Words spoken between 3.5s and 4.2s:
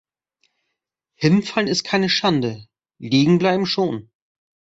schon!